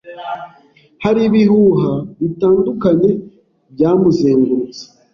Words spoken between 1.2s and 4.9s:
ibihuha bitandukanye byamuzengurutse.